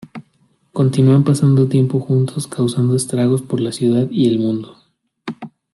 [0.73, 4.75] Continúan pasando tiempo juntos, causando estragos por la ciudad y el mundo.